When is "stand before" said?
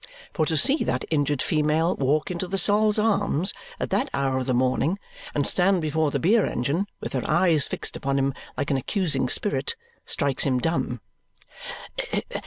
5.45-6.09